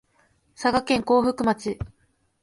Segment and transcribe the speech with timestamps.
[0.55, 1.77] 佐賀県江北町